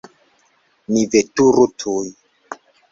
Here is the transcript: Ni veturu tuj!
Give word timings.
Ni 0.95 1.03
veturu 1.11 1.69
tuj! 1.81 2.05